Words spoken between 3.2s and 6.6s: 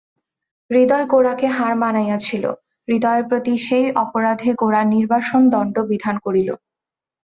প্রতি সেই অপরাধে গোরা নির্বাসন-দণ্ড বিধান করিল।